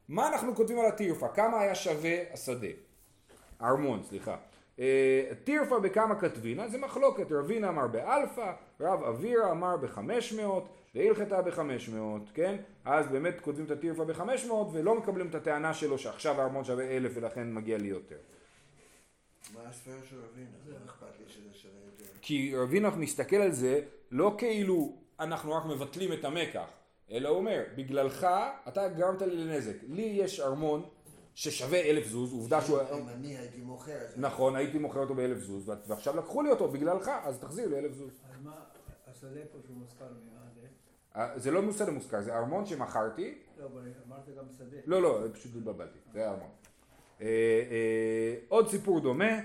[0.10, 1.28] מה אנחנו כותבים על הטירפה?
[1.28, 2.89] כמה היה שווה השדה?
[3.62, 4.38] ארמון, סליחה.
[5.44, 11.42] טירפה אה, בכמה כתבינה, זה מחלוקת, רבינה אמר באלפא, רב אבירה אמר בחמש מאות, והלכתה
[11.42, 12.56] בחמש מאות, כן?
[12.86, 16.86] אז באמת כותבים את הטירפה בחמש מאות ולא מקבלים את הטענה שלו שעכשיו הארמון שווה
[16.86, 18.18] אלף ולכן מגיע לי יותר.
[19.54, 20.50] מה הספירה של רבינה?
[20.68, 22.12] לא אכפת לי שזה שווה יותר.
[22.22, 26.70] כי רבינה מסתכל על זה לא כאילו אנחנו רק מבטלים את המקח,
[27.12, 28.28] אלא הוא אומר, בגללך
[28.68, 29.76] אתה גרמת לי לנזק.
[29.90, 30.84] לי יש ארמון
[31.40, 32.80] ששווה אלף זוז, עובדה שהוא...
[32.82, 34.22] אם אני הייתי מוכר את זה.
[34.22, 37.94] נכון, הייתי מוכר אותו באלף זוז, ועכשיו לקחו לי אותו בגללך, אז תחזיר לי אלף
[37.94, 38.10] זוז.
[38.10, 38.52] אז מה,
[39.08, 40.68] השדה פה שהוא מוזכר ממה זה?
[41.16, 43.38] אה, זה לא שדה מוזכר, זה ארמון שמכרתי.
[43.60, 44.78] לא, אבל אמרת גם שדה.
[44.86, 46.50] לא, לא, פשוט התבלבלתי, זה ארמון.
[47.22, 47.28] אה,
[47.72, 49.40] אה, עוד סיפור דומה,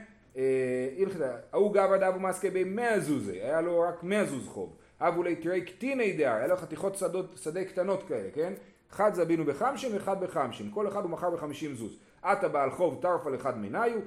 [1.52, 4.76] ההוא גבר דאבו מסקי במאה זוזי, היה לו רק מאה זוז חוב.
[5.00, 6.96] אבו ליתרי קטיני דייר, היה לו חתיכות
[7.36, 8.52] שדה קטנות כאלה, כן?
[8.94, 11.96] חדא זבנינהו בחמשין וחדא בחמשין, כל אחד הוא מכר בחמישים זוז.
[12.22, 14.00] אתא בעל חוב טרפה לחדא מינייהו,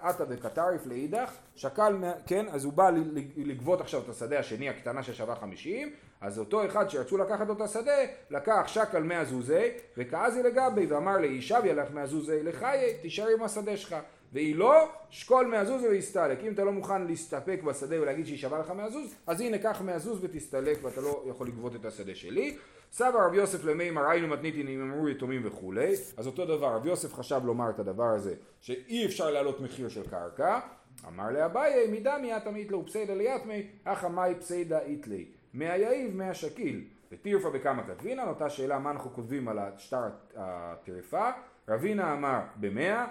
[0.00, 2.90] אתא וקטריף לאידך, שקל, כן, אז הוא בא
[3.36, 7.98] לגבות עכשיו את השדה השני הקטנה ששווה חמישים, אז אותו אחד שרצו לקחת אותו שדה,
[8.30, 13.28] לקח שקל מאה זוזי, וקאזיל לגביה, ואמר ליה אי שוויא לך מאה זוזי לחיי, תישאר
[13.28, 13.96] עם השדה שלך.
[14.32, 16.38] ואי לא, שקול מאה זוזי ואיסתלק.
[16.44, 19.82] אם אתה לא מוכן להסתפק בשדה ולהגיד שהיא שווה לך מאה זוז, אז הנה קח
[19.84, 22.56] מאה זוז ותסתלק ואתה לא יכול לגבות את השדה שלי.
[22.92, 27.14] סבר רב יוסף למימר היינו מתניתין אם אמרו יתומים וכולי, אז אותו דבר, רב יוסף
[27.14, 30.60] חשב לומר את הדבר הזה, שאי אפשר להעלות מחיר של קרקע,
[31.08, 37.82] אמר לאביי מדמי התמית לו פסיידא ליתמי, אך המאי פסיידא איתלי, מהיאיב מהשקיל, וטירפה בכמה
[37.86, 40.02] כתבינן, אותה שאלה מה אנחנו כותבים על השטר
[40.36, 41.30] הטרפא,
[41.68, 43.06] רבינא אמר במאה,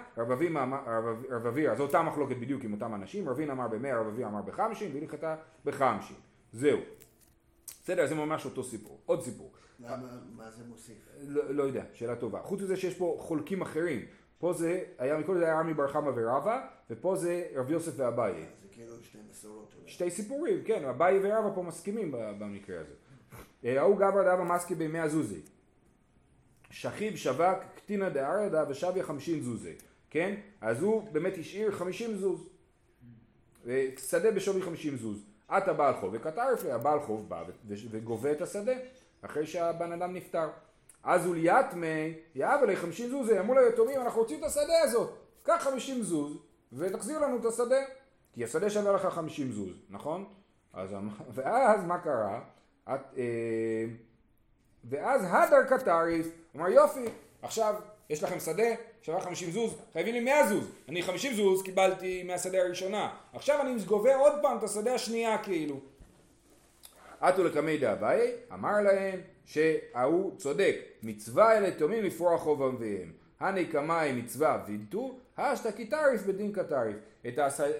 [1.30, 4.42] רב עוירא, זו אותה מחלוקת בדיוק עם אותם אנשים, רבינא אמר במאה, רב עוירא אמר
[4.42, 6.16] בחמשין, והלכתא בחמשין,
[6.52, 6.78] זהו.
[7.84, 9.00] בסדר, זה ממש אותו סיפור.
[9.06, 9.52] עוד סיפור.
[9.80, 9.96] למה,
[10.36, 11.08] מה זה מוסיף?
[11.22, 12.42] לא, לא יודע, שאלה טובה.
[12.42, 14.00] חוץ מזה שיש פה חולקים אחרים.
[14.38, 18.46] פה זה, היה מקודם זה היה רמי בר חמא ורבא, ופה זה רב יוסף ואביי.
[18.62, 19.74] זה כאילו שתי מסורות.
[19.86, 22.94] שתי סיפורים, כן, אביי ורבא פה מסכימים במקרה הזה.
[23.64, 25.40] אה, ההוא גברא דהוו מסקי ביה מאה זוזי.
[26.72, 29.74] שכיב שבק קטינא דארעא דשויא חמשין זוזי,
[30.10, 30.34] כן?
[30.60, 32.48] אז הוא באמת השאיר חמישים זוז.
[33.98, 35.22] שדה בשווי חמישים זוז.
[35.56, 38.72] את הבעל חוב לי, הבעל חוב בא וגובה את השדה
[39.22, 40.48] אחרי שהבן אדם נפטר.
[41.02, 45.10] אז הוא ליאטמי, יאב אלי חמישים זוז, אמרו ליתומים, אנחנו רוצים את השדה הזאת.
[45.42, 46.38] קח חמישים זוז
[46.72, 47.80] ותחזיר לנו את השדה.
[48.32, 50.24] כי השדה שווה לך חמישים זוז, נכון?
[50.72, 50.90] אז,
[51.34, 52.40] ואז מה קרה?
[52.84, 53.84] את, אה,
[54.84, 57.04] ואז הדר קטריס, אמר יופי,
[57.42, 57.74] עכשיו
[58.10, 58.68] יש לכם שדה,
[59.02, 60.70] שווה 50 זוז, חייבים לי 100 זוז.
[60.88, 63.14] אני 50 זוז קיבלתי מהשדה הראשונה.
[63.32, 65.80] עכשיו אני גובה עוד פעם את השדה השנייה כאילו.
[67.20, 73.21] עטו לקמי דאביי, אמר להם שההוא צודק, מצווה אלה תומים לפרוע חוב אביהם.
[73.42, 76.96] הני קמאי מצווה וילתו, השתא קיטריף בדין קטריף.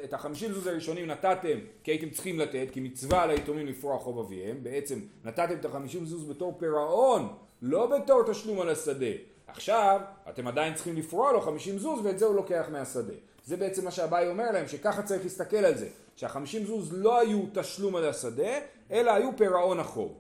[0.05, 4.19] את, החמישים זוז הראשונים נתתם כי הייתם צריכים לתת, כי מצווה על היתומים לפרוע חוב
[4.19, 9.07] אביהם, בעצם נתתם את החמישים זוז בתור פירעון, לא בתור תשלום על השדה.
[9.47, 13.15] עכשיו אתם עדיין צריכים לפרוע לו חמישים זוז ואת זה הוא לוקח מהשדה.
[13.45, 17.43] זה בעצם מה שהבאי אומר להם, שככה צריך להסתכל על זה, שהחמישים זוז לא היו
[17.55, 18.59] תשלום על השדה,
[18.91, 20.19] אלא היו פירעון החוב.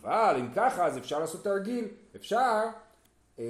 [0.00, 1.84] אבל אם ככה אז אפשר לעשות תרגיל,
[2.16, 2.62] אפשר
[3.38, 3.44] אה,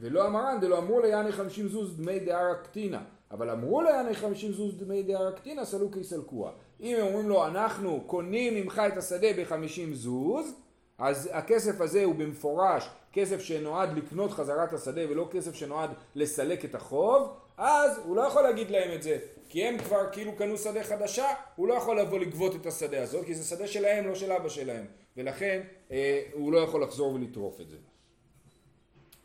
[0.00, 3.02] ולא המרן דלא אמרו ליעני חמישים זוז דמי דהרה קטינה.
[3.30, 6.50] אבל אמרו לעני חמישים זוז דמי דייר קטינא סלוקי סלקוה.
[6.80, 10.54] אם הם אומרים לו אנחנו קונים ממך את השדה בחמישים זוז,
[10.98, 16.74] אז הכסף הזה הוא במפורש כסף שנועד לקנות חזרת השדה ולא כסף שנועד לסלק את
[16.74, 20.84] החוב, אז הוא לא יכול להגיד להם את זה, כי הם כבר כאילו קנו שדה
[20.84, 24.32] חדשה, הוא לא יכול לבוא לגבות את השדה הזאת, כי זה שדה שלהם, לא של
[24.32, 24.84] אבא שלהם,
[25.16, 25.60] ולכן
[25.90, 27.76] אה, הוא לא יכול לחזור ולטרוף את זה.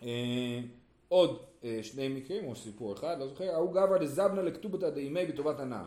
[0.03, 0.59] אה,
[1.07, 5.59] עוד אה, שני מקרים, או סיפור אחד, לא זוכר, ההוא גברא דזבנה לכתובתא דאימי בטובת
[5.59, 5.85] הנאה.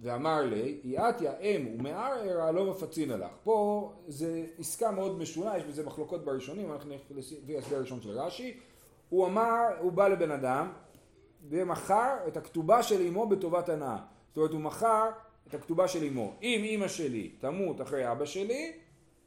[0.00, 3.30] ואמר לי, יעתיה אם ומערערה לא מפצין לך.
[3.44, 8.10] פה זה עסקה מאוד משונה, יש בזה מחלוקות בראשונים, אנחנו נלך לפי ההסבר הראשון של
[8.10, 8.60] רש"י.
[9.08, 10.72] הוא אמר, הוא בא לבן אדם
[11.48, 13.98] ומכר את הכתובה של אמו בטובת הנאה.
[14.28, 15.10] זאת אומרת, הוא מכר
[15.48, 16.32] את הכתובה של אמו.
[16.42, 18.72] אם אימא שלי תמות אחרי אבא שלי,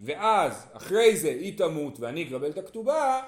[0.01, 3.21] ואז אחרי זה היא תמות ואני אקבל את הכתובה,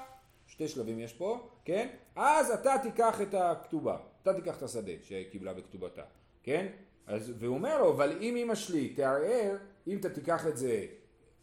[0.49, 1.87] שתי שלבים יש פה, כן?
[2.15, 6.03] אז אתה תיקח את הכתובה, אתה תיקח את השדה שקיבלה בכתובתה,
[6.43, 6.67] כן?
[7.07, 9.57] אז, והוא אומר לו, אבל אם אמא שלי תערער,
[9.87, 10.85] אם אתה תיקח את זה,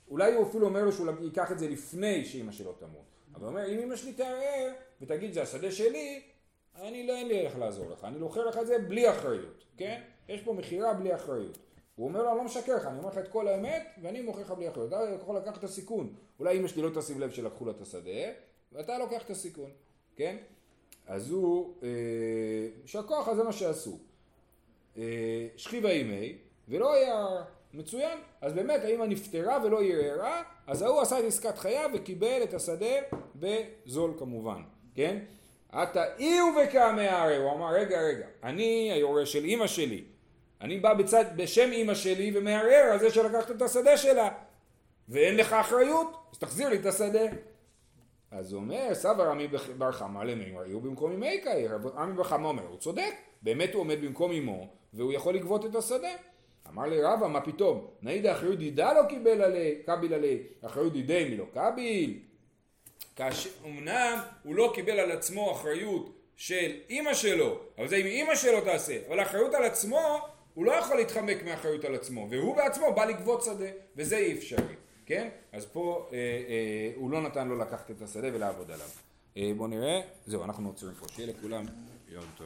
[0.08, 3.04] אולי הוא אפילו אומר לו שהוא ייקח את זה לפני שאמא שלו תמות.
[3.34, 6.22] אבל הוא אומר, אם אמא שלי תערער ותגיד זה השדה שלי,
[6.76, 10.02] אני לא אין לי איך לעזור לך, אני לוקח לך את זה בלי אחריות, כן?
[10.28, 11.58] יש פה מכירה בלי אחריות.
[11.94, 14.40] הוא אומר לו, אני לא משקר לך, אני אומר לך את כל האמת, ואני מוכר
[14.40, 14.88] לך בלי אחריות.
[14.88, 16.14] אתה יכול לקחת את הסיכון.
[16.40, 18.30] אולי אמא שלי לא תשים לב שלקחו לה את השדה,
[18.72, 19.70] ואתה לוקח את הסיכון,
[20.16, 20.36] כן?
[21.06, 21.74] אז הוא,
[22.82, 23.98] יישר אה, כוח, אז זה מה שעשו.
[24.98, 27.26] אה, שכיבה אימי, ולא היה
[27.74, 28.18] מצוין.
[28.40, 32.94] אז באמת האמא נפטרה ולא ערערה, אז ההוא עשה את עסקת חייו וקיבל את השדה
[33.36, 34.62] בזול כמובן,
[34.94, 35.18] כן?
[35.72, 40.04] עתה אי ובקעמי הרי, הוא אמר רגע רגע, אני היורש של אימא שלי,
[40.60, 44.28] אני בא בצד, בשם אימא שלי ומערער על זה שלקחת את השדה שלה
[45.08, 47.24] ואין לך אחריות, אז תחזיר לי את השדה.
[48.30, 52.48] אז הוא אומר, סבא רמי בר חמא למימר, יהיו במקום אמי קאי, רמי בר חמא
[52.48, 56.12] אומר, הוא צודק, באמת הוא עומד במקום אמו, והוא יכול לגבות את השדה.
[56.68, 57.86] אמר לי רבא, מה פתאום?
[58.02, 62.18] נעידה אחריות דידה לא קיבל עלי, קביל עלי, אחריות דידי מי לא קביל.
[63.16, 68.34] כאשר אמנם הוא לא קיבל על עצמו אחריות של אימא שלו, אבל זה אם אימא
[68.34, 70.20] שלו תעשה, אבל האחריות על עצמו,
[70.54, 74.74] הוא לא יכול להתחמק מאחריות על עצמו, והוא בעצמו בא לגבות שדה, וזה אי אפשרי,
[75.06, 75.28] כן?
[75.52, 78.88] אז פה אה, אה, הוא לא נתן לו לקחת את השדה ולעבוד עליו.
[79.36, 81.64] אה, בואו נראה, זהו, אנחנו עוצרים פה, שיהיה לכולם
[82.08, 82.44] יום טוב.